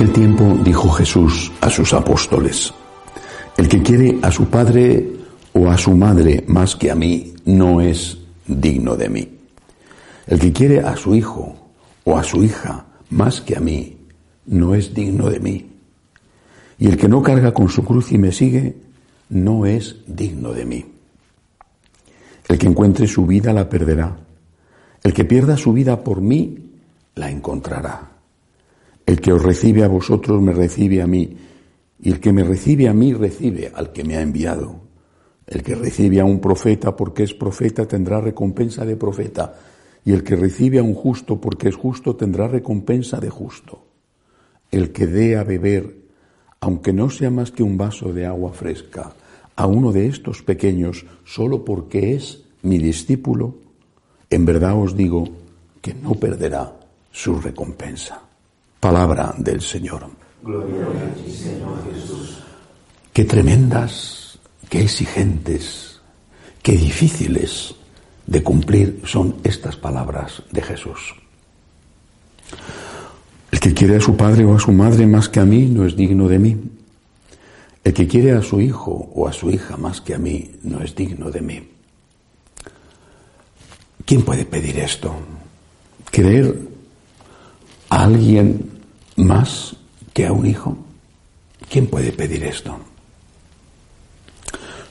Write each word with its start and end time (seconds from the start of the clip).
aquel 0.00 0.14
tiempo 0.14 0.58
dijo 0.64 0.88
Jesús 0.88 1.52
a 1.60 1.68
sus 1.68 1.92
apóstoles, 1.92 2.72
el 3.58 3.68
que 3.68 3.82
quiere 3.82 4.18
a 4.22 4.30
su 4.30 4.46
padre 4.46 5.06
o 5.52 5.68
a 5.68 5.76
su 5.76 5.94
madre 5.94 6.42
más 6.46 6.74
que 6.74 6.90
a 6.90 6.94
mí 6.94 7.34
no 7.44 7.82
es 7.82 8.16
digno 8.46 8.96
de 8.96 9.10
mí. 9.10 9.28
El 10.26 10.38
que 10.38 10.54
quiere 10.54 10.80
a 10.80 10.96
su 10.96 11.14
hijo 11.14 11.54
o 12.04 12.16
a 12.16 12.24
su 12.24 12.42
hija 12.42 12.86
más 13.10 13.42
que 13.42 13.58
a 13.58 13.60
mí 13.60 13.98
no 14.46 14.74
es 14.74 14.94
digno 14.94 15.28
de 15.28 15.38
mí. 15.38 15.70
Y 16.78 16.86
el 16.86 16.96
que 16.96 17.06
no 17.06 17.22
carga 17.22 17.52
con 17.52 17.68
su 17.68 17.84
cruz 17.84 18.10
y 18.10 18.16
me 18.16 18.32
sigue 18.32 18.76
no 19.28 19.66
es 19.66 19.96
digno 20.06 20.54
de 20.54 20.64
mí. 20.64 20.86
El 22.48 22.56
que 22.56 22.66
encuentre 22.66 23.06
su 23.06 23.26
vida 23.26 23.52
la 23.52 23.68
perderá. 23.68 24.16
El 25.02 25.12
que 25.12 25.26
pierda 25.26 25.58
su 25.58 25.74
vida 25.74 26.02
por 26.02 26.22
mí 26.22 26.70
la 27.16 27.28
encontrará. 27.28 28.19
El 29.10 29.20
que 29.20 29.32
os 29.32 29.42
recibe 29.42 29.82
a 29.82 29.88
vosotros 29.88 30.40
me 30.40 30.52
recibe 30.52 31.02
a 31.02 31.06
mí, 31.08 31.36
y 31.98 32.12
el 32.12 32.20
que 32.20 32.32
me 32.32 32.44
recibe 32.44 32.86
a 32.88 32.94
mí 32.94 33.12
recibe 33.12 33.72
al 33.74 33.90
que 33.90 34.04
me 34.04 34.16
ha 34.16 34.20
enviado. 34.20 34.82
El 35.48 35.64
que 35.64 35.74
recibe 35.74 36.20
a 36.20 36.24
un 36.24 36.38
profeta 36.38 36.94
porque 36.94 37.24
es 37.24 37.34
profeta 37.34 37.88
tendrá 37.88 38.20
recompensa 38.20 38.84
de 38.84 38.94
profeta, 38.94 39.58
y 40.04 40.12
el 40.12 40.22
que 40.22 40.36
recibe 40.36 40.78
a 40.78 40.84
un 40.84 40.94
justo 40.94 41.40
porque 41.40 41.70
es 41.70 41.74
justo 41.74 42.14
tendrá 42.14 42.46
recompensa 42.46 43.18
de 43.18 43.30
justo. 43.30 43.82
El 44.70 44.92
que 44.92 45.08
dé 45.08 45.36
a 45.36 45.42
beber, 45.42 45.92
aunque 46.60 46.92
no 46.92 47.10
sea 47.10 47.32
más 47.32 47.50
que 47.50 47.64
un 47.64 47.76
vaso 47.76 48.12
de 48.12 48.26
agua 48.26 48.52
fresca, 48.52 49.12
a 49.56 49.66
uno 49.66 49.90
de 49.90 50.06
estos 50.06 50.44
pequeños 50.44 51.04
solo 51.24 51.64
porque 51.64 52.14
es 52.14 52.44
mi 52.62 52.78
discípulo, 52.78 53.56
en 54.30 54.44
verdad 54.44 54.80
os 54.80 54.94
digo 54.94 55.28
que 55.82 55.94
no 55.94 56.14
perderá 56.14 56.76
su 57.10 57.40
recompensa. 57.40 58.29
Palabra 58.80 59.34
del 59.36 59.60
Señor. 59.60 60.06
Gloria 60.42 60.86
a 60.86 61.30
Señor 61.30 61.92
Jesús. 61.92 62.38
Qué 63.12 63.24
tremendas, 63.24 64.38
qué 64.70 64.80
exigentes, 64.80 66.00
qué 66.62 66.72
difíciles 66.72 67.74
de 68.26 68.42
cumplir 68.42 69.02
son 69.04 69.36
estas 69.44 69.76
palabras 69.76 70.42
de 70.50 70.62
Jesús. 70.62 71.14
El 73.50 73.60
que 73.60 73.74
quiere 73.74 73.96
a 73.96 74.00
su 74.00 74.16
padre 74.16 74.46
o 74.46 74.54
a 74.54 74.58
su 74.58 74.72
madre 74.72 75.06
más 75.06 75.28
que 75.28 75.40
a 75.40 75.44
mí 75.44 75.66
no 75.66 75.84
es 75.84 75.94
digno 75.94 76.26
de 76.26 76.38
mí. 76.38 76.56
El 77.84 77.92
que 77.92 78.08
quiere 78.08 78.32
a 78.32 78.40
su 78.40 78.62
hijo 78.62 79.10
o 79.14 79.28
a 79.28 79.32
su 79.34 79.50
hija 79.50 79.76
más 79.76 80.00
que 80.00 80.14
a 80.14 80.18
mí 80.18 80.52
no 80.62 80.80
es 80.80 80.94
digno 80.94 81.30
de 81.30 81.42
mí. 81.42 81.68
¿Quién 84.06 84.22
puede 84.22 84.46
pedir 84.46 84.78
esto? 84.78 85.14
¿Querer 86.10 86.69
a 87.90 88.04
alguien 88.04 88.70
más 89.16 89.76
que 90.14 90.26
a 90.26 90.32
un 90.32 90.46
hijo? 90.46 90.76
¿Quién 91.68 91.86
puede 91.86 92.12
pedir 92.12 92.44
esto? 92.44 92.76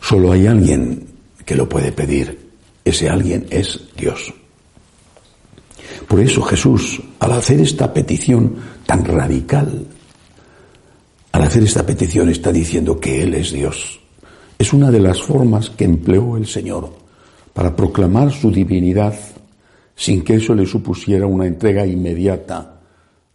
Solo 0.01 0.31
hay 0.31 0.47
alguien 0.47 1.07
que 1.45 1.55
lo 1.55 1.67
puede 1.67 1.91
pedir. 1.91 2.49
Ese 2.85 3.09
alguien 3.09 3.47
es 3.49 3.79
Dios. 3.97 4.33
Por 6.07 6.19
eso 6.19 6.41
Jesús, 6.41 7.01
al 7.19 7.33
hacer 7.33 7.59
esta 7.59 7.93
petición 7.93 8.55
tan 8.85 9.03
radical, 9.05 9.85
al 11.31 11.43
hacer 11.43 11.63
esta 11.63 11.85
petición 11.85 12.29
está 12.29 12.51
diciendo 12.51 12.99
que 12.99 13.21
Él 13.21 13.33
es 13.35 13.51
Dios. 13.51 13.99
Es 14.57 14.73
una 14.73 14.91
de 14.91 14.99
las 14.99 15.21
formas 15.21 15.69
que 15.69 15.85
empleó 15.85 16.37
el 16.37 16.47
Señor 16.47 16.93
para 17.53 17.75
proclamar 17.75 18.31
su 18.31 18.51
divinidad 18.51 19.13
sin 19.95 20.23
que 20.23 20.35
eso 20.35 20.55
le 20.55 20.65
supusiera 20.65 21.27
una 21.27 21.45
entrega 21.45 21.85
inmediata 21.85 22.78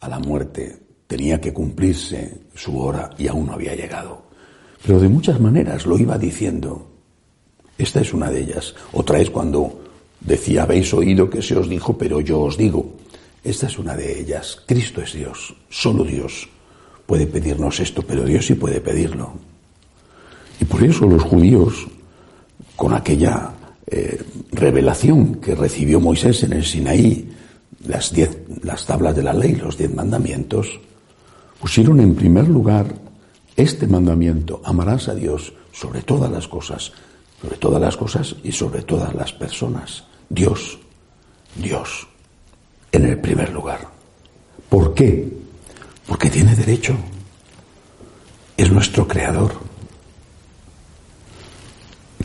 a 0.05 0.09
la 0.09 0.19
muerte. 0.19 0.79
Tenía 1.07 1.41
que 1.41 1.53
cumplirse 1.53 2.43
su 2.55 2.79
hora 2.79 3.11
y 3.19 3.29
aún 3.29 3.47
no 3.47 3.55
había 3.55 3.75
llegado. 3.75 4.25
Pero 4.85 5.01
de 5.01 5.09
muchas 5.09 5.41
maneras 5.41 5.87
lo 5.87 5.99
iba 5.99 6.19
diciendo. 6.19 6.91
Esta 7.79 8.01
es 8.01 8.13
una 8.13 8.31
de 8.31 8.43
ellas. 8.43 8.75
Otra 8.93 9.19
es 9.19 9.31
cuando 9.31 9.81
decía, 10.21 10.63
habéis 10.63 10.93
oído 10.95 11.29
que 11.29 11.43
se 11.43 11.57
os 11.57 11.69
dijo, 11.69 11.97
pero 11.97 12.21
yo 12.21 12.41
os 12.41 12.57
digo. 12.57 12.95
Esta 13.43 13.67
es 13.67 13.79
una 13.79 13.97
de 13.97 14.21
ellas. 14.21 14.63
Cristo 14.67 15.03
es 15.03 15.13
Dios, 15.13 15.55
solo 15.69 16.05
Dios 16.05 16.49
puede 17.07 17.27
pedirnos 17.27 17.81
esto, 17.81 18.03
pero 18.03 18.25
Dios 18.25 18.47
sí 18.47 18.55
puede 18.55 18.81
pedirlo. 18.81 19.33
Y 20.61 20.65
por 20.65 20.83
eso 20.83 21.07
los 21.07 21.23
judíos, 21.23 21.87
con 22.77 22.95
aquella 22.95 23.53
eh, 23.87 24.23
revelación 24.53 25.37
que 25.37 25.55
recibió 25.55 26.01
Moisés 26.01 26.43
en 26.45 26.55
el 26.55 26.65
Sinaí, 26.65 27.31
las, 27.85 28.13
diez, 28.13 28.39
las 28.63 28.87
tablas 28.87 29.15
de 29.15 29.23
la 29.23 29.33
ley, 29.33 29.55
los 29.57 29.77
diez 29.77 29.93
mandamientos, 29.95 30.81
pusieron 31.61 32.01
en 32.01 32.15
primer 32.15 32.49
lugar 32.49 32.95
este 33.57 33.87
mandamiento, 33.87 34.61
amarás 34.65 35.09
a 35.09 35.15
Dios 35.15 35.53
sobre 35.73 36.03
todas 36.03 36.31
las 36.31 36.49
cosas, 36.49 36.93
sobre 37.41 37.57
todas 37.57 37.81
las 37.81 37.97
cosas 37.97 38.37
y 38.43 38.53
sobre 38.53 38.83
todas 38.83 39.15
las 39.15 39.33
personas. 39.33 40.05
Dios, 40.29 40.79
Dios, 41.55 42.07
en 42.91 43.07
el 43.07 43.19
primer 43.21 43.53
lugar. 43.53 43.89
¿Por 44.69 44.95
qué? 44.95 45.29
Porque 46.07 46.31
tiene 46.31 46.55
derecho. 46.55 46.97
Es 48.57 48.71
nuestro 48.71 49.07
creador. 49.07 49.53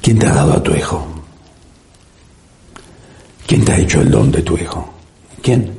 ¿Quién 0.02 0.20
te 0.20 0.28
ha 0.28 0.34
dado 0.34 0.54
a 0.54 0.64
tu 0.64 0.74
hijo? 0.74 1.06
¿Quién 3.46 3.66
te 3.66 3.72
ha 3.72 3.80
hecho 3.80 4.02
el 4.02 4.12
don 4.12 4.32
de 4.32 4.42
tu 4.42 4.58
hijo? 4.58 4.99
¿Quién? 5.42 5.72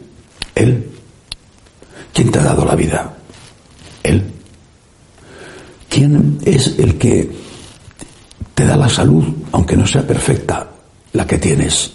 Él. 0.54 0.91
¿Quién 2.12 2.31
te 2.31 2.38
ha 2.38 2.44
dado 2.44 2.65
la 2.65 2.75
vida? 2.75 3.16
Él. 4.03 4.22
¿Quién 5.88 6.38
es 6.44 6.78
el 6.78 6.97
que 6.98 7.31
te 8.54 8.65
da 8.65 8.76
la 8.76 8.88
salud, 8.88 9.25
aunque 9.53 9.76
no 9.76 9.87
sea 9.87 10.06
perfecta, 10.06 10.71
la 11.12 11.26
que 11.26 11.38
tienes? 11.38 11.93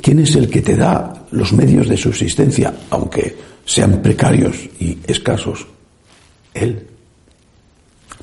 ¿Quién 0.00 0.20
es 0.20 0.34
el 0.36 0.48
que 0.48 0.62
te 0.62 0.76
da 0.76 1.26
los 1.30 1.52
medios 1.52 1.88
de 1.88 1.96
subsistencia, 1.96 2.74
aunque 2.90 3.36
sean 3.64 4.00
precarios 4.02 4.56
y 4.78 4.98
escasos? 5.06 5.66
Él. 6.54 6.86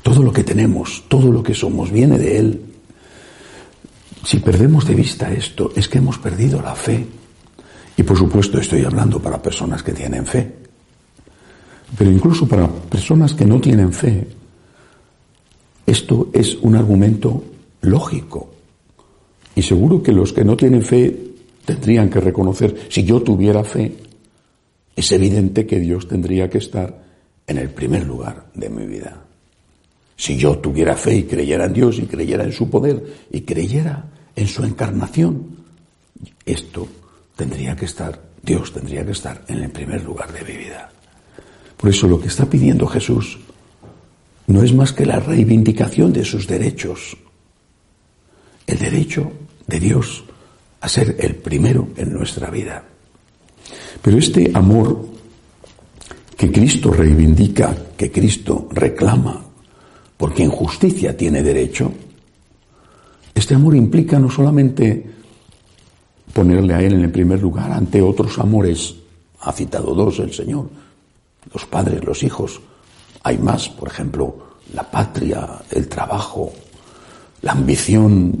Todo 0.02 0.22
lo 0.22 0.32
que 0.32 0.44
tenemos, 0.44 1.04
todo 1.08 1.30
lo 1.30 1.42
que 1.42 1.54
somos, 1.54 1.90
viene 1.90 2.18
de 2.18 2.38
Él. 2.38 2.62
Si 4.24 4.38
perdemos 4.38 4.86
de 4.86 4.94
vista 4.94 5.32
esto, 5.32 5.72
es 5.74 5.88
que 5.88 5.98
hemos 5.98 6.18
perdido 6.18 6.60
la 6.60 6.74
fe. 6.74 7.04
Y 7.98 8.04
por 8.04 8.16
supuesto 8.16 8.60
estoy 8.60 8.84
hablando 8.84 9.20
para 9.20 9.42
personas 9.42 9.82
que 9.82 9.92
tienen 9.92 10.24
fe. 10.24 10.48
Pero 11.98 12.12
incluso 12.12 12.46
para 12.46 12.68
personas 12.68 13.34
que 13.34 13.44
no 13.44 13.60
tienen 13.60 13.92
fe, 13.92 14.24
esto 15.84 16.30
es 16.32 16.54
un 16.62 16.76
argumento 16.76 17.42
lógico. 17.80 18.50
Y 19.56 19.62
seguro 19.62 20.00
que 20.00 20.12
los 20.12 20.32
que 20.32 20.44
no 20.44 20.56
tienen 20.56 20.82
fe 20.82 21.14
tendrían 21.64 22.08
que 22.08 22.20
reconocer, 22.20 22.86
si 22.88 23.02
yo 23.02 23.20
tuviera 23.20 23.64
fe, 23.64 23.96
es 24.94 25.10
evidente 25.10 25.66
que 25.66 25.80
Dios 25.80 26.06
tendría 26.06 26.48
que 26.48 26.58
estar 26.58 27.02
en 27.48 27.58
el 27.58 27.70
primer 27.70 28.06
lugar 28.06 28.46
de 28.54 28.68
mi 28.68 28.86
vida. 28.86 29.24
Si 30.16 30.36
yo 30.36 30.58
tuviera 30.58 30.94
fe 30.94 31.16
y 31.16 31.22
creyera 31.24 31.64
en 31.64 31.72
Dios 31.72 31.98
y 31.98 32.02
creyera 32.02 32.44
en 32.44 32.52
su 32.52 32.70
poder 32.70 33.26
y 33.32 33.40
creyera 33.40 34.04
en 34.36 34.46
su 34.46 34.62
encarnación, 34.62 35.46
esto 36.46 36.86
tendría 37.38 37.76
que 37.76 37.84
estar, 37.84 38.20
Dios 38.42 38.72
tendría 38.72 39.06
que 39.06 39.12
estar 39.12 39.44
en 39.46 39.62
el 39.62 39.70
primer 39.70 40.02
lugar 40.02 40.32
de 40.32 40.42
mi 40.42 40.58
vida. 40.58 40.90
Por 41.76 41.88
eso 41.88 42.08
lo 42.08 42.20
que 42.20 42.26
está 42.26 42.50
pidiendo 42.50 42.84
Jesús 42.88 43.38
no 44.48 44.60
es 44.64 44.74
más 44.74 44.92
que 44.92 45.06
la 45.06 45.20
reivindicación 45.20 46.12
de 46.12 46.24
sus 46.24 46.48
derechos, 46.48 47.16
el 48.66 48.78
derecho 48.80 49.30
de 49.68 49.78
Dios 49.78 50.24
a 50.80 50.88
ser 50.88 51.14
el 51.20 51.36
primero 51.36 51.90
en 51.96 52.12
nuestra 52.12 52.50
vida. 52.50 52.82
Pero 54.02 54.18
este 54.18 54.50
amor 54.52 55.06
que 56.36 56.50
Cristo 56.50 56.90
reivindica, 56.90 57.72
que 57.96 58.10
Cristo 58.10 58.68
reclama, 58.72 59.44
porque 60.16 60.42
en 60.42 60.50
justicia 60.50 61.16
tiene 61.16 61.40
derecho, 61.40 61.92
este 63.32 63.54
amor 63.54 63.76
implica 63.76 64.18
no 64.18 64.28
solamente 64.28 65.17
ponerle 66.38 66.72
a 66.72 66.80
Él 66.80 66.92
en 66.92 67.00
el 67.00 67.10
primer 67.10 67.42
lugar 67.42 67.72
ante 67.72 68.00
otros 68.00 68.38
amores, 68.38 68.94
ha 69.40 69.50
citado 69.50 69.92
dos 69.92 70.20
el 70.20 70.32
Señor, 70.32 70.70
los 71.52 71.66
padres, 71.66 72.04
los 72.04 72.22
hijos, 72.22 72.60
hay 73.24 73.38
más, 73.38 73.68
por 73.68 73.88
ejemplo, 73.88 74.36
la 74.72 74.88
patria, 74.88 75.48
el 75.72 75.88
trabajo, 75.88 76.52
la 77.42 77.50
ambición, 77.50 78.32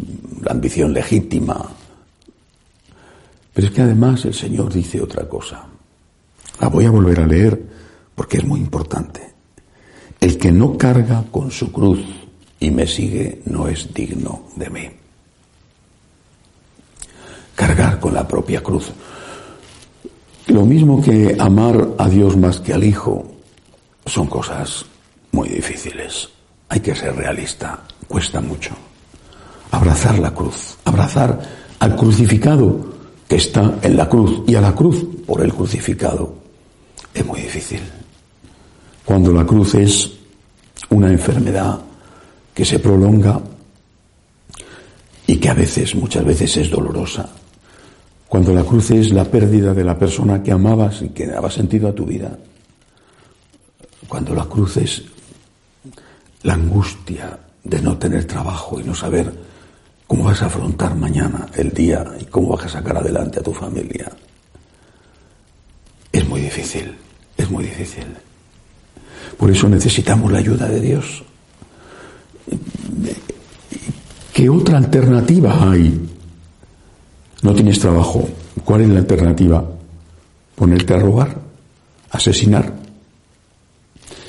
la 0.42 0.52
ambición 0.52 0.92
legítima. 0.92 1.60
Pero 3.52 3.66
es 3.66 3.74
que 3.74 3.82
además 3.82 4.24
el 4.26 4.34
Señor 4.34 4.72
dice 4.72 5.02
otra 5.02 5.28
cosa. 5.28 5.66
La 6.60 6.68
voy 6.68 6.84
a 6.84 6.92
volver 6.92 7.18
a 7.18 7.26
leer 7.26 7.60
porque 8.14 8.36
es 8.36 8.44
muy 8.44 8.60
importante. 8.60 9.28
El 10.20 10.38
que 10.38 10.52
no 10.52 10.78
carga 10.78 11.24
con 11.32 11.50
su 11.50 11.72
cruz 11.72 11.98
y 12.60 12.70
me 12.70 12.86
sigue 12.86 13.42
no 13.46 13.66
es 13.66 13.92
digno 13.92 14.42
de 14.54 14.70
mí. 14.70 14.88
Cargar 17.58 17.98
con 17.98 18.14
la 18.14 18.22
propia 18.22 18.62
cruz. 18.62 18.92
Lo 20.46 20.64
mismo 20.64 21.02
que 21.02 21.34
amar 21.36 21.88
a 21.98 22.08
Dios 22.08 22.36
más 22.36 22.60
que 22.60 22.72
al 22.72 22.84
Hijo, 22.84 23.26
son 24.06 24.28
cosas 24.28 24.84
muy 25.32 25.48
difíciles. 25.48 26.28
Hay 26.68 26.78
que 26.78 26.94
ser 26.94 27.16
realista, 27.16 27.82
cuesta 28.06 28.40
mucho. 28.40 28.70
Abrazar 29.72 30.20
la 30.20 30.32
cruz, 30.32 30.78
abrazar 30.84 31.40
al 31.80 31.96
crucificado 31.96 32.94
que 33.26 33.36
está 33.36 33.74
en 33.82 33.96
la 33.96 34.08
cruz 34.08 34.44
y 34.46 34.54
a 34.54 34.60
la 34.60 34.72
cruz 34.72 35.04
por 35.26 35.42
el 35.42 35.52
crucificado 35.52 36.32
es 37.12 37.26
muy 37.26 37.40
difícil. 37.40 37.80
Cuando 39.04 39.32
la 39.32 39.44
cruz 39.44 39.74
es 39.74 40.12
una 40.90 41.10
enfermedad 41.10 41.80
que 42.54 42.64
se 42.64 42.78
prolonga 42.78 43.40
y 45.26 45.36
que 45.38 45.48
a 45.48 45.54
veces, 45.54 45.96
muchas 45.96 46.24
veces 46.24 46.56
es 46.56 46.70
dolorosa. 46.70 47.28
Cuando 48.28 48.52
la 48.52 48.62
cruz 48.62 48.90
es 48.90 49.10
la 49.10 49.24
pérdida 49.24 49.72
de 49.72 49.84
la 49.84 49.98
persona 49.98 50.42
que 50.42 50.52
amabas 50.52 51.00
y 51.02 51.08
que 51.08 51.26
daba 51.26 51.50
sentido 51.50 51.88
a 51.88 51.94
tu 51.94 52.04
vida. 52.04 52.38
Cuando 54.06 54.34
la 54.34 54.44
cruz 54.44 54.76
es 54.76 55.02
la 56.42 56.54
angustia 56.54 57.38
de 57.64 57.80
no 57.80 57.96
tener 57.96 58.26
trabajo 58.26 58.78
y 58.78 58.84
no 58.84 58.94
saber 58.94 59.32
cómo 60.06 60.24
vas 60.24 60.42
a 60.42 60.46
afrontar 60.46 60.94
mañana 60.94 61.46
el 61.54 61.70
día 61.72 62.04
y 62.20 62.24
cómo 62.26 62.48
vas 62.48 62.66
a 62.66 62.68
sacar 62.68 62.98
adelante 62.98 63.40
a 63.40 63.42
tu 63.42 63.52
familia. 63.52 64.10
Es 66.12 66.28
muy 66.28 66.40
difícil, 66.42 66.94
es 67.36 67.50
muy 67.50 67.64
difícil. 67.64 68.06
Por 69.38 69.50
eso 69.50 69.68
necesitamos 69.68 70.30
la 70.30 70.38
ayuda 70.38 70.66
de 70.68 70.80
Dios. 70.80 71.22
¿Qué 74.32 74.48
otra 74.48 74.78
alternativa 74.78 75.70
hay? 75.70 76.17
No 77.42 77.54
tienes 77.54 77.78
trabajo. 77.78 78.28
¿Cuál 78.64 78.82
es 78.82 78.88
la 78.88 78.98
alternativa? 78.98 79.64
Ponerte 80.54 80.94
a 80.94 80.98
robar, 80.98 81.36
asesinar. 82.10 82.74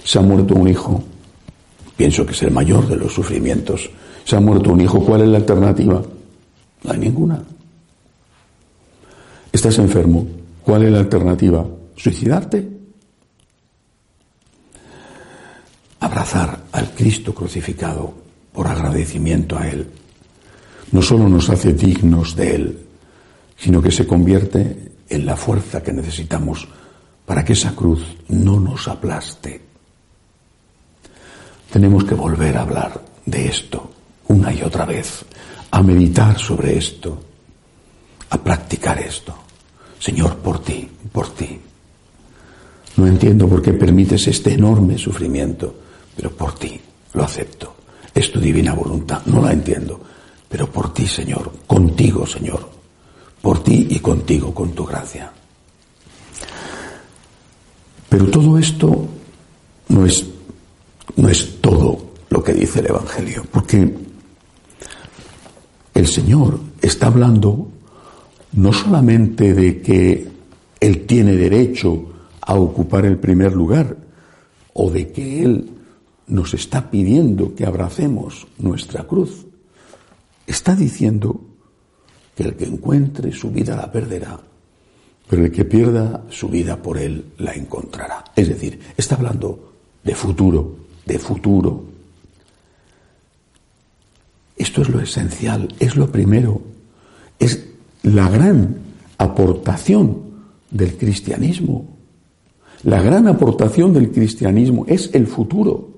Se 0.04 0.20
ha 0.20 0.22
muerto 0.22 0.56
un 0.56 0.68
hijo. 0.68 1.04
Pienso 1.98 2.26
que 2.26 2.34
es 2.34 2.44
el 2.44 2.52
mayor 2.52 2.88
de 2.88 2.96
los 2.96 3.14
sufrimientos. 3.14 3.90
Se 4.24 4.36
ha 4.36 4.40
muerto 4.40 4.72
un 4.72 4.82
hijo. 4.82 5.04
¿Cuál 5.04 5.22
es 5.22 5.28
la 5.30 5.38
alternativa? 5.38 6.02
No 6.84 6.92
hay 6.92 7.00
ninguna. 7.00 7.44
Estás 9.52 9.78
enfermo. 9.80 10.26
¿Cuál 10.64 10.84
es 10.84 10.92
la 10.92 11.00
alternativa? 11.00 11.66
¿Suicidarte? 11.96 12.80
abrazar 16.00 16.64
al 16.72 16.92
Cristo 16.92 17.34
crucificado 17.34 18.14
por 18.54 18.68
agradecimiento 18.68 19.58
a 19.58 19.68
Él, 19.68 19.88
no 20.92 21.02
solo 21.02 21.30
nos 21.30 21.50
hace 21.50 21.74
dignos 21.74 22.36
de 22.36 22.56
Él, 22.56 22.80
sino 23.60 23.82
que 23.82 23.92
se 23.92 24.08
convierte 24.08 24.94
en 25.10 25.26
la 25.26 25.36
fuerza 25.36 25.84
que 25.84 25.94
necesitamos 25.94 26.68
para 27.26 27.44
que 27.44 27.54
esa 27.54 27.76
cruz 27.76 28.04
no 28.30 28.60
nos 28.60 28.88
aplaste. 28.88 29.62
Tenemos 31.72 32.04
que 32.04 32.16
volver 32.16 32.58
a 32.58 32.62
hablar 32.62 33.02
de 33.26 33.48
esto 33.48 33.92
una 34.28 34.54
y 34.54 34.62
otra 34.62 34.86
vez, 34.86 35.26
a 35.72 35.82
meditar 35.82 36.38
sobre 36.38 36.78
esto, 36.78 37.20
a 38.30 38.38
practicar 38.38 39.00
esto. 39.00 39.36
Señor, 40.00 40.38
por 40.38 40.64
ti, 40.64 40.88
por 41.12 41.30
ti. 41.34 41.60
No 42.96 43.08
entiendo 43.08 43.48
por 43.48 43.62
qué 43.62 43.74
permites 43.74 44.28
este 44.28 44.54
enorme 44.54 44.98
sufrimiento 44.98 45.76
pero 46.20 46.36
por 46.36 46.54
ti 46.56 46.78
lo 47.14 47.24
acepto. 47.24 47.76
Es 48.14 48.30
tu 48.30 48.42
divina 48.42 48.74
voluntad, 48.74 49.22
no 49.28 49.42
la 49.42 49.54
entiendo, 49.54 50.02
pero 50.50 50.70
por 50.70 50.94
ti, 50.94 51.08
Señor, 51.08 51.50
contigo, 51.66 52.28
Señor, 52.28 52.70
por 53.42 53.64
ti 53.64 53.88
y 53.90 54.00
contigo, 54.00 54.54
con 54.54 54.72
tu 54.72 54.86
gracia. 54.86 55.32
Pero 58.10 58.26
todo 58.28 58.58
esto 58.58 59.08
no 59.90 60.06
es, 60.06 60.26
no 61.16 61.30
es 61.30 61.62
todo 61.62 62.14
lo 62.30 62.44
que 62.44 62.54
dice 62.54 62.80
el 62.80 62.88
Evangelio, 62.88 63.46
porque 63.52 63.94
el 65.94 66.08
Señor 66.08 66.60
está 66.82 67.08
hablando 67.08 67.68
no 68.54 68.74
solamente 68.74 69.54
de 69.54 69.82
que 69.82 70.28
Él 70.80 71.06
tiene 71.06 71.34
derecho 71.36 72.06
a 72.42 72.56
ocupar 72.56 73.06
el 73.06 73.18
primer 73.18 73.54
lugar, 73.54 73.96
o 74.74 74.90
de 74.90 75.12
que 75.12 75.44
Él 75.44 75.70
nos 76.28 76.54
está 76.54 76.90
pidiendo 76.90 77.54
que 77.54 77.66
abracemos 77.66 78.48
nuestra 78.58 79.06
cruz. 79.06 79.46
Está 80.48 80.76
diciendo 80.76 81.42
que 82.40 82.48
el 82.48 82.56
que 82.56 82.64
encuentre 82.64 83.34
su 83.34 83.52
vida 83.52 83.76
la 83.76 83.92
perderá, 83.92 84.40
pero 85.30 85.44
el 85.44 85.52
que 85.52 85.66
pierda 85.66 86.24
su 86.30 86.48
vida 86.48 86.82
por 86.82 86.98
él 86.98 87.34
la 87.40 87.54
encontrará. 87.54 88.24
Es 88.34 88.48
decir, 88.48 88.80
está 88.96 89.16
hablando 89.16 89.74
de 90.02 90.16
futuro, 90.16 90.78
de 91.06 91.20
futuro. 91.20 91.84
Esto 94.56 94.84
es 94.84 94.88
lo 94.88 95.02
esencial, 95.02 95.76
es 95.82 95.98
lo 95.98 96.10
primero, 96.10 96.62
es 97.38 97.66
la 98.04 98.30
gran 98.30 98.84
aportación 99.18 100.22
del 100.72 100.96
cristianismo. 100.96 101.90
La 102.84 103.02
gran 103.02 103.28
aportación 103.28 103.92
del 103.92 104.12
cristianismo 104.12 104.86
es 104.88 105.10
el 105.14 105.28
futuro. 105.28 105.90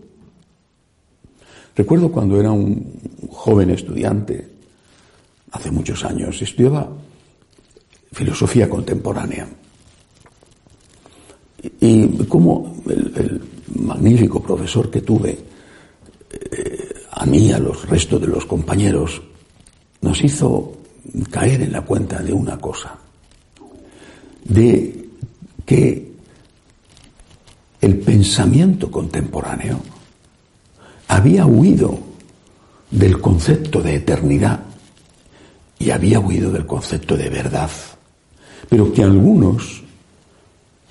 Recuerdo 1.76 2.12
cuando 2.12 2.40
era 2.40 2.52
un 2.52 3.00
joven 3.30 3.70
estudiante, 3.70 4.51
hace 5.52 5.72
muchos 5.72 6.04
años, 6.04 6.42
estudiaba 6.42 6.90
filosofía 8.12 8.70
contemporánea. 8.70 9.48
Y, 11.80 12.08
como 12.26 12.82
el, 12.88 13.42
magnífico 13.76 14.42
profesor 14.42 14.90
que 14.90 15.02
tuve, 15.02 15.38
eh, 16.32 16.94
a 17.12 17.26
mí 17.26 17.52
a 17.52 17.60
los 17.60 17.88
restos 17.88 18.20
de 18.20 18.28
los 18.28 18.46
compañeros, 18.46 19.22
nos 20.02 20.24
hizo 20.24 20.78
caer 21.30 21.62
en 21.62 21.72
la 21.72 21.82
cuenta 21.82 22.22
de 22.22 22.34
una 22.34 22.58
cosa, 22.58 22.98
de 24.44 25.10
que 25.66 26.12
el 27.80 28.00
pensamiento 28.00 28.92
contemporáneo 28.92 29.80
había 31.08 31.46
huido 31.46 31.98
del 32.90 33.20
concepto 33.22 33.82
de 33.82 33.96
eternidad 33.96 34.71
y 35.82 35.90
había 35.90 36.20
huido 36.20 36.52
del 36.52 36.68
concepto 36.68 37.18
de 37.18 37.28
verdad, 37.30 37.70
pero 38.70 38.94
que 38.94 39.02
algunos, 39.02 39.82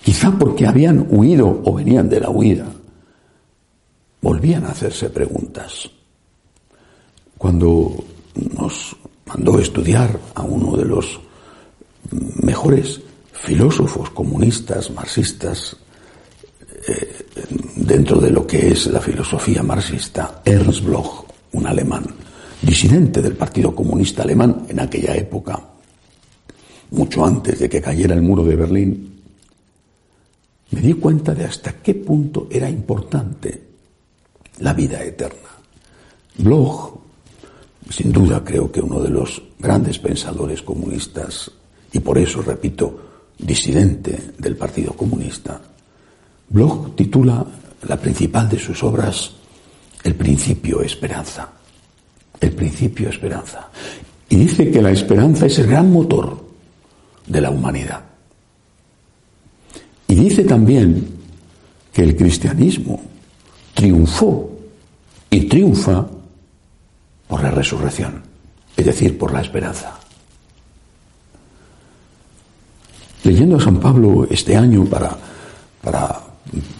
quizá 0.02 0.32
porque 0.32 0.66
habían 0.66 1.06
huido 1.08 1.62
o 1.64 1.74
venían 1.74 2.08
de 2.08 2.18
la 2.18 2.28
huida, 2.28 2.66
volvían 4.20 4.64
a 4.64 4.70
hacerse 4.70 5.08
preguntas. 5.10 5.88
Cuando 7.38 8.04
nos 8.56 8.96
mandó 9.26 9.60
estudiar 9.60 10.18
a 10.34 10.42
uno 10.42 10.76
de 10.76 10.84
los 10.84 11.20
mejores 12.42 13.00
filósofos 13.32 14.10
comunistas, 14.10 14.90
marxistas, 14.90 15.76
eh, 16.88 17.26
dentro 17.76 18.18
de 18.18 18.30
lo 18.30 18.44
que 18.44 18.72
es 18.72 18.86
la 18.88 19.00
filosofía 19.00 19.62
marxista, 19.62 20.42
Ernst 20.44 20.84
Bloch, 20.84 21.26
un 21.52 21.66
alemán, 21.66 22.04
disidente 22.62 23.22
del 23.22 23.36
Partido 23.36 23.74
Comunista 23.74 24.22
Alemán 24.22 24.66
en 24.68 24.80
aquella 24.80 25.14
época, 25.14 25.60
mucho 26.90 27.24
antes 27.24 27.58
de 27.58 27.68
que 27.68 27.80
cayera 27.80 28.14
el 28.14 28.22
muro 28.22 28.44
de 28.44 28.56
Berlín, 28.56 29.22
me 30.70 30.80
di 30.80 30.94
cuenta 30.94 31.34
de 31.34 31.44
hasta 31.44 31.74
qué 31.74 31.94
punto 31.94 32.46
era 32.50 32.68
importante 32.68 33.62
la 34.58 34.72
vida 34.72 35.02
eterna. 35.02 35.50
Bloch, 36.38 36.94
sin 37.88 38.12
duda 38.12 38.44
creo 38.44 38.70
que 38.70 38.80
uno 38.80 39.00
de 39.00 39.10
los 39.10 39.42
grandes 39.58 39.98
pensadores 39.98 40.62
comunistas, 40.62 41.50
y 41.92 41.98
por 41.98 42.18
eso, 42.18 42.42
repito, 42.42 43.32
disidente 43.38 44.32
del 44.38 44.56
Partido 44.56 44.92
Comunista, 44.92 45.60
Bloch 46.48 46.94
titula 46.94 47.44
la 47.88 47.96
principal 47.96 48.48
de 48.48 48.58
sus 48.58 48.82
obras, 48.82 49.32
El 50.02 50.14
principio 50.14 50.80
esperanza. 50.80 51.59
El 52.40 52.52
principio 52.52 53.08
esperanza. 53.08 53.68
Y 54.28 54.36
dice 54.36 54.70
que 54.70 54.80
la 54.80 54.90
esperanza 54.90 55.46
es 55.46 55.58
el 55.58 55.66
gran 55.66 55.92
motor 55.92 56.42
de 57.26 57.40
la 57.40 57.50
humanidad. 57.50 58.02
Y 60.06 60.14
dice 60.14 60.44
también 60.44 61.06
que 61.92 62.02
el 62.02 62.16
cristianismo 62.16 63.00
triunfó 63.74 64.50
y 65.30 65.42
triunfa 65.42 66.06
por 67.28 67.42
la 67.42 67.50
resurrección, 67.50 68.22
es 68.76 68.84
decir, 68.84 69.16
por 69.16 69.32
la 69.32 69.40
esperanza. 69.40 69.96
Leyendo 73.22 73.56
a 73.56 73.60
San 73.60 73.78
Pablo 73.78 74.26
este 74.28 74.56
año 74.56 74.84
para, 74.86 75.16
para 75.82 76.20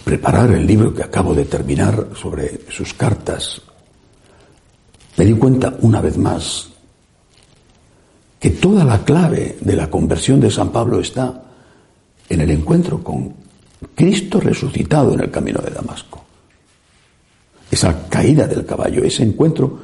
preparar 0.04 0.50
el 0.52 0.66
libro 0.66 0.92
que 0.92 1.04
acabo 1.04 1.34
de 1.34 1.44
terminar 1.44 2.08
sobre 2.20 2.62
sus 2.70 2.94
cartas, 2.94 3.62
me 5.20 5.26
di 5.26 5.34
cuenta 5.34 5.76
una 5.82 6.00
vez 6.00 6.16
más 6.16 6.70
que 8.38 8.48
toda 8.48 8.86
la 8.86 9.04
clave 9.04 9.58
de 9.60 9.76
la 9.76 9.90
conversión 9.90 10.40
de 10.40 10.50
San 10.50 10.72
Pablo 10.72 10.98
está 10.98 11.42
en 12.26 12.40
el 12.40 12.50
encuentro 12.50 13.04
con 13.04 13.34
Cristo 13.94 14.40
resucitado 14.40 15.12
en 15.12 15.20
el 15.20 15.30
camino 15.30 15.60
de 15.60 15.72
Damasco. 15.72 16.24
Esa 17.70 18.08
caída 18.08 18.46
del 18.46 18.64
caballo, 18.64 19.04
ese 19.04 19.22
encuentro 19.22 19.78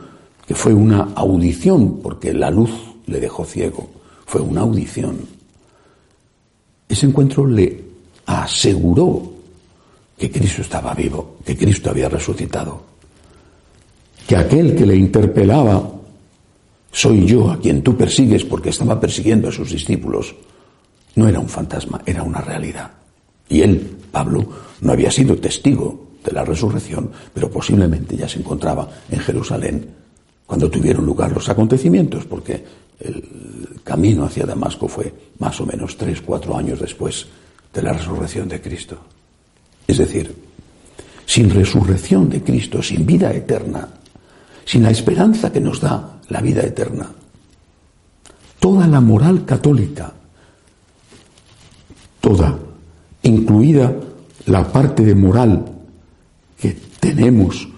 que 0.47 0.55
fue 0.55 0.73
una 0.73 1.11
audición, 1.15 2.01
porque 2.01 2.33
la 2.33 2.51
luz 2.51 2.71
le 3.05 3.21
dejó 3.21 3.45
ciego, 3.45 3.91
fue 4.25 4.41
una 4.41 4.63
audición. 4.63 5.19
Ese 6.89 7.05
encuentro 7.05 7.47
le 7.47 7.85
aseguró 8.25 9.35
que 10.17 10.31
Cristo 10.31 10.63
estaba 10.63 10.95
vivo, 10.95 11.37
que 11.45 11.59
Cristo 11.59 11.91
había 11.91 12.09
resucitado, 12.09 12.96
que 14.27 14.37
aquel 14.37 14.75
que 14.75 14.87
le 14.87 14.97
interpelaba, 14.97 15.91
soy 16.91 17.27
yo 17.27 17.51
a 17.51 17.61
quien 17.61 17.83
tú 17.83 17.97
persigues 17.97 18.45
porque 18.45 18.71
estaba 18.71 18.99
persiguiendo 18.99 19.49
a 19.49 19.53
sus 19.53 19.71
discípulos, 19.71 20.35
no 21.15 21.29
era 21.29 21.41
un 21.41 21.49
fantasma, 21.49 22.01
era 22.05 22.23
una 22.23 22.41
realidad. 22.41 22.91
Y 23.49 23.61
él, 23.63 23.97
Pablo, 24.11 24.47
no 24.81 24.93
había 24.93 25.11
sido 25.11 25.37
testigo 25.37 26.09
de 26.25 26.33
la 26.33 26.45
resurrección, 26.45 27.11
pero 27.33 27.51
posiblemente 27.51 28.17
ya 28.17 28.29
se 28.29 28.41
encontraba 28.41 28.89
en 29.11 29.21
Jerusalén 29.21 29.87
cuando 30.45 30.71
tuvieron 30.71 31.07
lugar 31.07 31.33
los 31.33 31.49
acontecimientos, 31.49 32.25
porque 32.25 32.65
el 33.01 33.81
camino 33.85 34.25
hacia 34.25 34.47
Damasco 34.47 34.89
fue 34.89 35.13
más 35.39 35.61
o 35.61 35.67
menos 35.67 35.97
tres, 35.97 36.21
cuatro 36.21 36.57
años 36.57 36.81
después 36.81 37.27
de 37.73 37.83
la 37.83 37.93
resurrección 37.93 38.49
de 38.49 38.61
Cristo. 38.61 38.99
Es 39.87 39.99
decir, 39.99 40.35
sin 41.27 41.51
resurrección 41.51 42.29
de 42.29 42.43
Cristo, 42.43 42.83
sin 42.83 43.05
vida 43.05 43.33
eterna, 43.33 43.89
sin 44.67 44.83
la 44.83 44.91
esperanza 44.91 45.53
que 45.53 45.61
nos 45.61 45.81
da 45.81 46.21
la 46.29 46.43
vida 46.43 46.63
eterna, 46.63 47.09
toda 48.59 48.87
la 48.87 49.01
moral 49.01 49.47
católica, 49.47 50.13
toda, 52.21 52.59
incluida 53.23 53.95
la 54.47 54.71
parte 54.71 55.05
de 55.05 55.15
moral 55.15 55.65
que 56.59 56.77
tenemos 56.99 57.69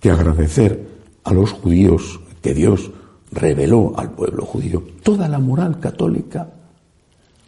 que 0.00 0.10
agradecer 0.10 0.86
a 1.24 1.32
los 1.32 1.50
judíos 1.50 2.20
que 2.42 2.52
Dios 2.52 2.90
reveló 3.32 3.94
al 3.96 4.10
pueblo 4.12 4.44
judío, 4.44 4.84
toda 5.02 5.26
la 5.28 5.38
moral 5.38 5.80
católica 5.80 6.46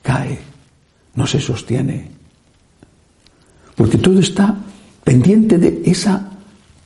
cae, 0.00 0.38
no 1.14 1.26
se 1.26 1.38
sostiene. 1.38 2.10
Porque 3.74 3.98
todo 3.98 4.20
está 4.20 4.56
pendiente 5.04 5.58
de 5.58 5.82
esa 5.84 6.35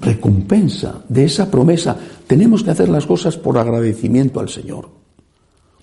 recompensa, 0.00 1.04
de 1.08 1.24
esa 1.24 1.50
promesa. 1.50 1.96
Tenemos 2.26 2.62
que 2.62 2.70
hacer 2.70 2.88
las 2.88 3.06
cosas 3.06 3.36
por 3.36 3.58
agradecimiento 3.58 4.40
al 4.40 4.48
Señor, 4.48 4.88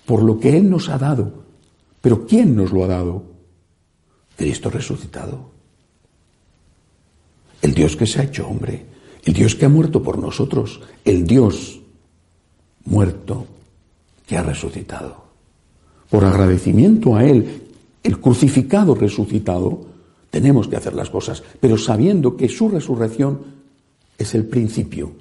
por 0.06 0.22
lo 0.22 0.38
que 0.38 0.56
Él 0.56 0.68
nos 0.68 0.88
ha 0.88 0.98
dado. 0.98 1.44
Pero 2.00 2.26
¿quién 2.26 2.56
nos 2.56 2.72
lo 2.72 2.84
ha 2.84 2.88
dado? 2.88 3.22
Cristo 4.36 4.70
resucitado. 4.70 5.50
El 7.60 7.74
Dios 7.74 7.96
que 7.96 8.06
se 8.06 8.20
ha 8.20 8.24
hecho 8.24 8.46
hombre, 8.46 8.86
el 9.24 9.32
Dios 9.32 9.54
que 9.54 9.66
ha 9.66 9.68
muerto 9.68 10.02
por 10.02 10.18
nosotros, 10.18 10.80
el 11.04 11.26
Dios 11.26 11.80
muerto 12.84 13.46
que 14.26 14.36
ha 14.36 14.42
resucitado. 14.42 15.24
Por 16.08 16.24
agradecimiento 16.24 17.16
a 17.16 17.24
Él, 17.24 17.62
el 18.02 18.20
crucificado 18.20 18.94
resucitado, 18.94 19.86
tenemos 20.30 20.68
que 20.68 20.76
hacer 20.76 20.94
las 20.94 21.10
cosas, 21.10 21.42
pero 21.60 21.76
sabiendo 21.76 22.36
que 22.36 22.48
su 22.48 22.68
resurrección 22.68 23.57
es 24.18 24.34
el 24.34 24.46
principio 24.46 25.12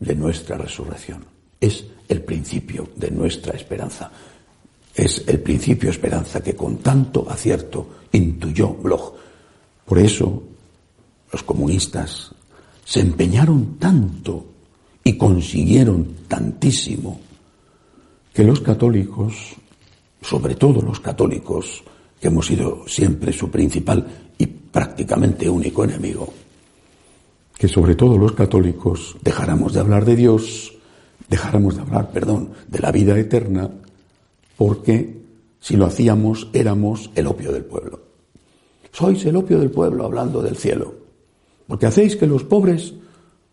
de 0.00 0.16
nuestra 0.16 0.58
resurrección, 0.58 1.24
es 1.60 1.84
el 2.08 2.22
principio 2.22 2.88
de 2.96 3.10
nuestra 3.10 3.56
esperanza, 3.56 4.10
es 4.92 5.22
el 5.28 5.40
principio 5.40 5.90
esperanza 5.90 6.42
que 6.42 6.56
con 6.56 6.78
tanto 6.78 7.30
acierto 7.30 7.88
intuyó 8.12 8.74
Bloch. 8.74 9.14
Por 9.84 9.98
eso 10.00 10.42
los 11.32 11.42
comunistas 11.44 12.34
se 12.84 13.00
empeñaron 13.00 13.78
tanto 13.78 14.46
y 15.04 15.16
consiguieron 15.16 16.16
tantísimo 16.26 17.20
que 18.34 18.42
los 18.42 18.60
católicos, 18.60 19.54
sobre 20.20 20.56
todo 20.56 20.82
los 20.82 20.98
católicos, 20.98 21.84
que 22.20 22.28
hemos 22.28 22.46
sido 22.46 22.88
siempre 22.88 23.32
su 23.32 23.50
principal 23.50 24.06
y 24.36 24.46
prácticamente 24.46 25.48
único 25.48 25.84
enemigo, 25.84 26.32
que 27.58 27.68
sobre 27.68 27.94
todo 27.94 28.18
los 28.18 28.32
católicos 28.32 29.16
dejáramos 29.22 29.72
de 29.72 29.80
hablar 29.80 30.04
de 30.04 30.16
Dios, 30.16 30.74
dejáramos 31.28 31.76
de 31.76 31.82
hablar, 31.82 32.10
perdón, 32.10 32.50
de 32.68 32.78
la 32.80 32.92
vida 32.92 33.18
eterna, 33.18 33.70
porque 34.56 35.22
si 35.60 35.76
lo 35.76 35.86
hacíamos 35.86 36.48
éramos 36.52 37.10
el 37.14 37.26
opio 37.26 37.52
del 37.52 37.64
pueblo. 37.64 38.00
Sois 38.92 39.24
el 39.24 39.36
opio 39.36 39.58
del 39.58 39.70
pueblo 39.70 40.04
hablando 40.04 40.42
del 40.42 40.56
cielo, 40.56 40.94
porque 41.66 41.86
hacéis 41.86 42.16
que 42.16 42.26
los 42.26 42.44
pobres 42.44 42.94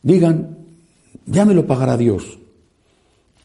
digan, 0.01 0.57
ya 1.25 1.45
me 1.45 1.53
lo 1.53 1.65
pagará 1.65 1.97
Dios, 1.97 2.39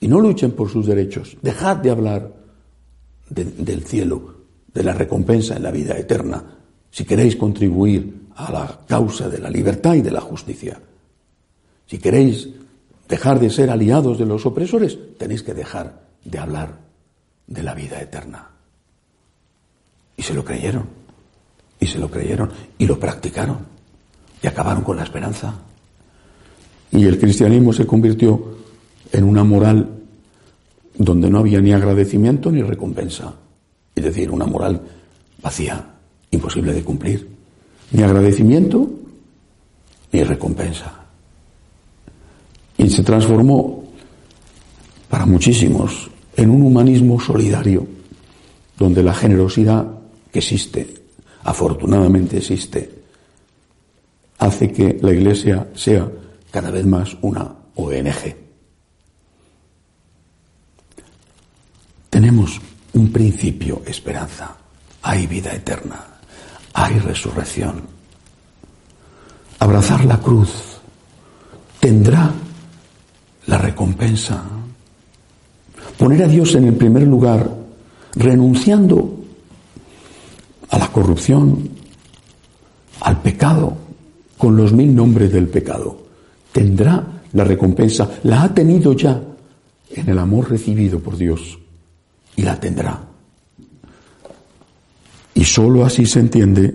y 0.01 0.09
no 0.09 0.21
luchen 0.21 0.53
por 0.53 0.71
sus 0.71 0.87
derechos, 0.87 1.37
dejad 1.43 1.77
de 1.77 1.91
hablar 1.91 2.33
del 3.31 3.83
cielo, 3.85 4.35
de 4.73 4.83
la 4.83 4.93
recompensa 4.93 5.57
en 5.57 5.63
la 5.63 5.71
vida 5.71 5.97
eterna, 5.97 6.58
si 6.99 7.05
queréis 7.05 7.37
contribuir 7.37 8.27
a 8.35 8.51
la 8.51 8.81
causa 8.85 9.29
de 9.29 9.39
la 9.39 9.49
libertad 9.49 9.95
y 9.95 10.01
de 10.01 10.11
la 10.11 10.21
justicia. 10.21 10.81
Si 11.87 11.99
queréis 11.99 12.49
dejar 13.09 13.39
de 13.39 13.51
ser 13.51 13.71
aliados 13.71 14.19
de 14.19 14.27
los 14.27 14.45
opresores, 14.47 14.99
tenéis 15.17 15.45
que 15.45 15.55
dejar 15.55 16.03
de 16.25 16.39
hablar 16.41 16.75
de 17.47 17.63
la 17.63 17.73
vida 17.73 18.03
eterna. 18.03 18.51
Y 20.17 20.23
se 20.23 20.35
lo 20.35 20.45
creyeron, 20.45 20.87
y 21.79 21.87
se 21.87 22.01
lo 22.01 22.11
creyeron, 22.11 22.51
y 22.79 22.87
lo 22.89 22.99
practicaron, 22.99 23.59
y 24.43 24.49
acabaron 24.49 24.83
con 24.83 24.97
la 24.97 25.05
esperanza. 25.05 25.55
Y 26.91 27.05
el 27.05 27.21
cristianismo 27.21 27.73
se 27.73 27.87
convirtió 27.87 28.59
en 29.13 29.23
una 29.23 29.45
moral 29.45 29.89
donde 30.97 31.31
no 31.31 31.39
había 31.39 31.61
ni 31.61 31.73
agradecimiento 31.73 32.51
ni 32.51 32.61
recompensa. 32.61 33.37
Es 33.95 34.03
decir, 34.03 34.33
una 34.33 34.47
moral 34.47 34.83
vacía, 35.41 35.95
imposible 36.31 36.73
de 36.73 36.85
cumplir. 36.85 37.29
Ni 37.91 38.03
agradecimiento 38.03 38.91
ni 40.13 40.23
recompensa. 40.23 40.93
Y 42.77 42.89
se 42.91 43.03
transformó 43.03 43.85
para 45.09 45.27
muchísimos 45.27 46.11
en 46.37 46.51
un 46.51 46.63
humanismo 46.63 47.19
solidario, 47.21 47.87
donde 48.79 49.03
la 49.03 49.15
generosidad 49.15 49.87
que 50.31 50.39
existe, 50.39 50.95
afortunadamente 51.43 52.39
existe, 52.39 52.91
hace 54.39 54.71
que 54.71 54.99
la 55.03 55.13
Iglesia 55.13 55.69
sea 55.75 56.09
cada 56.51 56.71
vez 56.71 56.87
más 56.87 57.17
una 57.23 57.53
ONG. 57.75 58.37
Tenemos 62.11 62.61
un 62.95 63.13
principio, 63.13 63.83
esperanza. 63.87 64.57
Hay 65.03 65.27
vida 65.27 65.53
eterna, 65.53 66.18
hay 66.79 67.01
resurrección. 67.01 67.83
Abrazar 69.59 70.05
la 70.05 70.19
cruz 70.19 70.79
tendrá 71.81 72.31
la 73.47 73.59
recompensa. 73.59 74.45
Poner 75.99 76.23
a 76.23 76.29
Dios 76.29 76.55
en 76.55 76.67
el 76.67 76.75
primer 76.75 77.03
lugar, 77.03 77.51
renunciando 78.15 79.17
a 80.71 80.79
la 80.79 80.93
corrupción, 80.93 81.69
al 83.01 83.23
pecado, 83.23 83.77
con 84.37 84.57
los 84.57 84.73
mil 84.73 84.95
nombres 84.95 85.33
del 85.33 85.49
pecado, 85.49 86.01
tendrá 86.53 87.05
la 87.33 87.43
recompensa. 87.43 88.09
La 88.23 88.45
ha 88.45 88.55
tenido 88.55 88.93
ya 88.93 89.21
en 89.91 90.09
el 90.09 90.19
amor 90.19 90.49
recibido 90.49 91.01
por 91.01 91.17
Dios 91.17 91.59
y 92.37 92.43
la 92.43 92.61
tendrá. 92.61 93.09
Y 95.39 95.45
sólo 95.45 95.85
así 95.85 96.05
se 96.05 96.19
entiende 96.19 96.75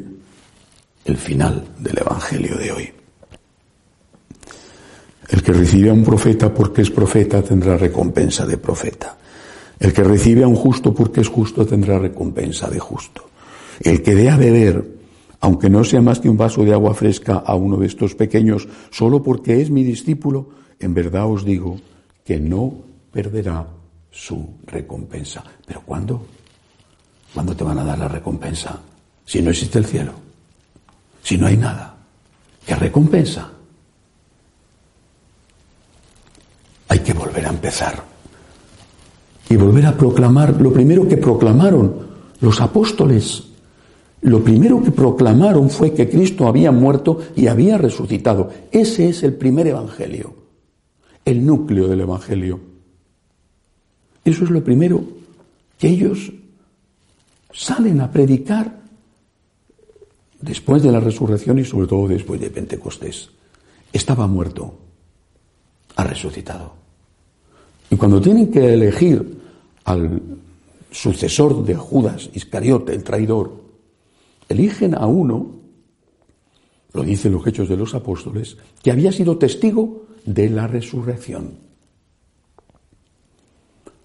el 1.04 1.18
final 1.18 1.66
del 1.80 1.98
Evangelio 1.98 2.56
de 2.56 2.72
hoy. 2.72 2.90
El 5.28 5.44
que 5.44 5.52
recibe 5.52 5.90
a 5.90 5.94
un 5.94 6.06
profeta 6.06 6.54
porque 6.54 6.82
es 6.82 6.90
profeta 6.90 7.42
tendrá 7.42 7.76
recompensa 7.76 8.46
de 8.46 8.58
profeta. 8.58 9.18
El 9.78 9.92
que 9.92 10.06
recibe 10.06 10.46
a 10.46 10.48
un 10.48 10.56
justo 10.56 10.94
porque 10.94 11.20
es 11.20 11.28
justo 11.28 11.66
tendrá 11.66 12.00
recompensa 12.00 12.70
de 12.70 12.80
justo. 12.80 13.26
El 13.82 14.02
que 14.02 14.16
dé 14.16 14.30
a 14.30 14.38
beber, 14.38 14.82
aunque 15.42 15.70
no 15.70 15.84
sea 15.84 16.02
más 16.02 16.22
que 16.22 16.30
un 16.30 16.38
vaso 16.38 16.64
de 16.64 16.72
agua 16.72 16.94
fresca 16.94 17.44
a 17.46 17.56
uno 17.56 17.76
de 17.76 17.88
estos 17.88 18.16
pequeños, 18.16 18.70
solo 18.92 19.22
porque 19.22 19.60
es 19.60 19.72
mi 19.72 19.84
discípulo, 19.84 20.52
en 20.80 20.94
verdad 20.94 21.30
os 21.30 21.44
digo 21.44 21.82
que 22.24 22.40
no 22.40 22.76
perderá 23.12 23.68
su 24.10 24.52
recompensa. 24.68 25.44
¿Pero 25.68 25.82
cuándo? 25.82 26.24
¿Cuándo 27.34 27.56
te 27.56 27.64
van 27.64 27.80
a 27.80 27.84
dar 27.84 27.98
la 27.98 28.08
recompensa? 28.08 28.80
Si 29.26 29.42
no 29.42 29.50
existe 29.50 29.80
el 29.80 29.86
cielo, 29.86 30.14
si 31.24 31.38
no 31.38 31.48
hay 31.48 31.58
nada. 31.58 31.96
¿Qué 32.66 32.76
recompensa? 32.76 33.50
Hay 36.90 37.00
que 37.00 37.14
volver 37.14 37.46
a 37.46 37.50
empezar 37.50 38.04
y 39.50 39.56
volver 39.56 39.86
a 39.88 39.98
proclamar 39.98 40.62
lo 40.62 40.72
primero 40.72 41.08
que 41.08 41.18
proclamaron 41.18 42.08
los 42.40 42.62
apóstoles 42.62 43.44
lo 44.24 44.42
primero 44.42 44.82
que 44.82 44.92
proclamaron 44.92 45.70
fue 45.70 45.94
que 45.94 46.10
Cristo 46.10 46.48
había 46.48 46.72
muerto 46.72 47.20
y 47.36 47.48
había 47.48 47.78
resucitado. 47.78 48.50
Ese 48.72 49.10
es 49.10 49.22
el 49.24 49.34
primer 49.34 49.68
evangelio, 49.68 50.34
el 51.26 51.46
núcleo 51.46 51.90
del 51.90 52.02
evangelio. 52.02 52.62
Eso 54.24 54.46
es 54.46 54.50
lo 54.50 54.64
primero 54.64 55.04
que 55.78 55.90
ellos 55.90 56.32
salen 57.54 58.02
a 58.02 58.12
predicar 58.12 58.82
después 60.42 60.84
de 60.84 60.92
la 60.92 61.00
resurrección 61.00 61.60
y 61.60 61.66
sobre 61.66 61.88
todo 61.88 62.08
después 62.08 62.42
de 62.42 62.50
Pentecostés. 62.50 63.30
Estaba 63.94 64.28
muerto, 64.28 64.76
ha 65.96 66.04
resucitado. 66.04 66.74
Y 67.90 67.96
cuando 67.96 68.20
tienen 68.20 68.52
que 68.52 68.74
elegir 68.74 69.40
al 69.86 70.22
sucesor 70.92 71.64
de 71.64 71.76
Judas 71.76 72.30
Iscariote, 72.34 72.94
el 72.94 73.04
traidor, 73.04 73.64
eligen 74.50 74.96
a 74.96 75.06
uno, 75.06 75.60
lo 76.94 77.04
dicen 77.04 77.34
los 77.34 77.46
hechos 77.46 77.70
de 77.70 77.78
los 77.78 77.94
apóstoles, 77.94 78.58
que 78.82 78.92
había 78.92 79.12
sido 79.12 79.38
testigo 79.38 80.08
de 80.26 80.50
la 80.50 80.68
resurrección. 80.68 81.63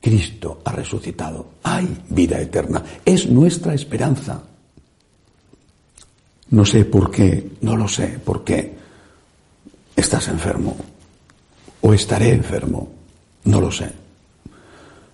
Cristo 0.01 0.61
ha 0.65 0.73
resucitado. 0.73 1.47
Hay 1.63 2.03
vida 2.11 2.41
eterna. 2.41 2.83
Es 3.05 3.29
nuestra 3.29 3.75
esperanza. 3.75 4.43
No 6.51 6.65
sé 6.65 6.85
por 6.85 7.11
qué, 7.11 7.51
no 7.61 7.77
lo 7.77 7.87
sé 7.89 8.19
por 8.25 8.43
qué 8.43 8.75
estás 9.95 10.29
enfermo 10.29 10.77
o 11.83 11.93
estaré 11.93 12.33
enfermo. 12.33 12.89
No 13.45 13.61
lo 13.61 13.71
sé. 13.71 13.91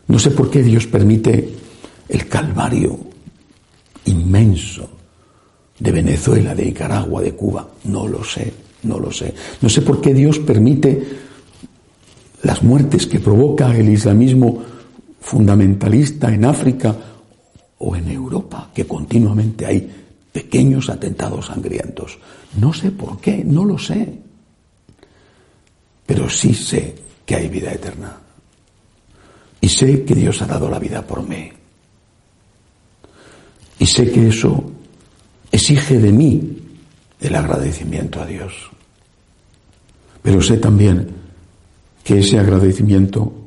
No 0.07 0.19
sé 0.19 0.31
por 0.31 0.50
qué 0.50 0.62
Dios 0.62 0.87
permite 0.87 1.55
el 2.09 2.29
calvario 2.29 2.99
inmenso 4.05 4.88
de 5.79 5.93
Venezuela, 5.93 6.55
de 6.55 6.67
Nicaragua, 6.67 7.23
de 7.23 7.33
Cuba. 7.33 7.69
No 7.85 8.07
lo 8.07 8.23
sé, 8.23 8.53
no 8.85 8.99
lo 8.99 9.11
sé. 9.11 9.35
No 9.61 9.69
sé 9.69 9.83
por 9.83 10.00
qué 10.00 10.14
Dios 10.14 10.38
permite 10.38 11.03
las 12.43 12.62
muertes 12.62 13.07
que 13.07 13.19
provoca 13.19 13.75
el 13.75 13.88
islamismo 13.88 14.62
fundamentalista 15.25 16.33
en 16.33 16.45
África 16.45 16.95
o 17.78 17.97
en 17.97 18.11
Europa, 18.11 18.71
que 18.75 18.87
continuamente 18.87 19.64
hay 19.64 19.90
pequeños 20.31 20.90
atentados 20.90 21.47
sangrientos. 21.47 22.19
No 22.61 22.73
sé 22.73 22.90
por 22.90 23.19
qué, 23.21 23.43
no 23.43 23.64
lo 23.64 23.78
sé. 23.78 24.21
Pero 26.04 26.28
sí 26.28 26.52
sé 26.52 26.95
que 27.25 27.37
hay 27.37 27.49
vida 27.49 27.73
eterna. 27.73 28.19
Y 29.61 29.69
sé 29.69 30.04
que 30.04 30.14
Dios 30.14 30.43
ha 30.43 30.47
dado 30.47 30.69
la 30.69 30.78
vida 30.78 31.07
por 31.07 31.26
mí. 31.26 31.50
Y 33.78 33.87
sé 33.87 34.11
que 34.11 34.28
eso 34.28 34.62
exige 35.50 35.99
de 35.99 36.12
mí 36.12 36.59
el 37.21 37.35
agradecimiento 37.35 38.21
a 38.21 38.26
Dios. 38.26 38.52
Pero 40.23 40.43
sé 40.43 40.59
también 40.59 41.09
que 42.02 42.19
ese 42.19 42.38
agradecimiento, 42.38 43.44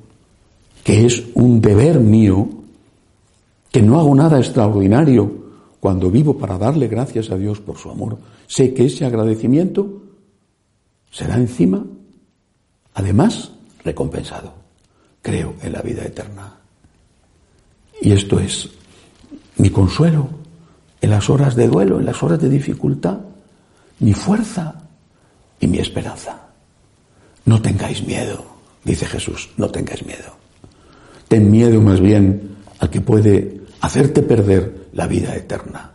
que 0.87 1.05
es 1.05 1.21
un 1.33 1.59
deber 1.59 1.99
mío, 1.99 2.47
que 3.73 3.81
no 3.81 3.99
hago 3.99 4.15
nada 4.15 4.37
extraordinario 4.37 5.29
cuando 5.81 6.09
vivo 6.09 6.37
para 6.37 6.57
darle 6.57 6.87
gracias 6.87 7.29
a 7.29 7.35
Dios 7.35 7.59
por 7.59 7.77
su 7.77 7.89
amor, 7.89 8.17
sé 8.47 8.73
que 8.73 8.85
ese 8.85 9.03
agradecimiento 9.03 10.01
será 11.11 11.35
encima, 11.35 11.83
además, 12.93 13.51
recompensado. 13.83 14.53
Creo 15.21 15.55
en 15.61 15.73
la 15.73 15.81
vida 15.81 16.05
eterna. 16.05 16.55
Y 18.01 18.13
esto 18.13 18.39
es 18.39 18.69
mi 19.57 19.69
consuelo 19.69 20.29
en 21.01 21.09
las 21.09 21.29
horas 21.29 21.57
de 21.57 21.67
duelo, 21.67 21.99
en 21.99 22.05
las 22.05 22.23
horas 22.23 22.39
de 22.39 22.47
dificultad, 22.47 23.17
mi 23.99 24.13
fuerza 24.13 24.87
y 25.59 25.67
mi 25.67 25.79
esperanza. 25.79 26.47
No 27.43 27.61
tengáis 27.61 28.07
miedo, 28.07 28.45
dice 28.85 29.05
Jesús, 29.05 29.49
no 29.57 29.69
tengáis 29.69 30.05
miedo. 30.05 30.46
Ten 31.27 31.51
miedo 31.51 31.81
más 31.81 31.99
bien 31.99 32.57
al 32.79 32.89
que 32.89 33.01
puede 33.01 33.61
hacerte 33.81 34.21
perder 34.21 34.87
la 34.93 35.07
vida 35.07 35.35
eterna, 35.35 35.91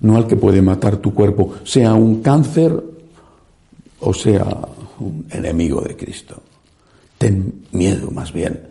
no 0.00 0.16
al 0.16 0.26
que 0.26 0.36
puede 0.36 0.62
matar 0.62 0.96
tu 0.96 1.14
cuerpo, 1.14 1.54
sea 1.64 1.94
un 1.94 2.22
cáncer 2.22 2.82
o 4.00 4.14
sea 4.14 4.46
un 4.98 5.26
enemigo 5.30 5.80
de 5.82 5.96
Cristo. 5.96 6.42
Ten 7.18 7.66
miedo 7.72 8.10
más 8.10 8.32
bien 8.32 8.68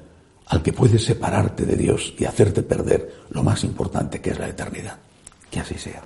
al 0.47 0.63
que 0.63 0.73
puede 0.73 0.97
separarte 0.97 1.65
de 1.65 1.75
Dios 1.75 2.13
y 2.17 2.25
hacerte 2.25 2.63
perder 2.63 3.13
lo 3.29 3.43
más 3.43 3.63
importante 3.63 4.19
que 4.19 4.31
es 4.31 4.39
la 4.39 4.49
eternidad. 4.49 4.97
Que 5.49 5.59
así 5.59 5.75
sea. 5.75 6.03